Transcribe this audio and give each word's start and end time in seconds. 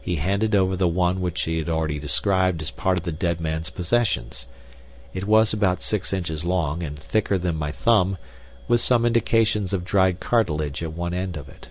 He 0.00 0.16
handed 0.16 0.54
over 0.54 0.74
the 0.74 0.88
one 0.88 1.20
which 1.20 1.42
he 1.42 1.58
had 1.58 1.68
already 1.68 1.98
described 1.98 2.62
as 2.62 2.70
part 2.70 2.98
of 2.98 3.04
the 3.04 3.12
dead 3.12 3.42
man's 3.42 3.68
possessions. 3.68 4.46
It 5.12 5.26
was 5.26 5.52
about 5.52 5.82
six 5.82 6.14
inches 6.14 6.46
long, 6.46 6.82
and 6.82 6.98
thicker 6.98 7.36
than 7.36 7.56
my 7.56 7.70
thumb, 7.70 8.16
with 8.68 8.80
some 8.80 9.04
indications 9.04 9.74
of 9.74 9.84
dried 9.84 10.18
cartilage 10.18 10.82
at 10.82 10.94
one 10.94 11.12
end 11.12 11.36
of 11.36 11.46
it. 11.50 11.68